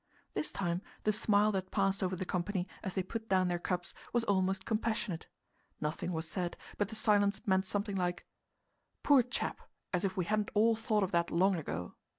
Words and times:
This 0.33 0.51
time 0.51 0.81
the 1.03 1.13
smile 1.13 1.51
that 1.51 1.69
passed 1.69 2.01
over 2.01 2.15
the 2.15 2.25
company, 2.25 2.67
as 2.81 2.95
they 2.95 3.03
put 3.03 3.29
down 3.29 3.49
their 3.49 3.59
cups, 3.59 3.93
was 4.11 4.23
almost 4.23 4.65
compassionate. 4.65 5.27
Nothing 5.79 6.11
was 6.11 6.27
said, 6.27 6.57
but 6.79 6.87
the 6.87 6.95
silence 6.95 7.39
meant 7.45 7.67
something 7.67 7.95
like: 7.97 8.25
"Poor 9.03 9.21
chap! 9.21 9.61
as 9.93 10.03
if 10.03 10.17
we 10.17 10.25
hadn't 10.25 10.49
all 10.55 10.75
thought 10.75 11.03
of 11.03 11.11
that 11.11 11.29
long 11.29 11.55
ago!" 11.55 11.93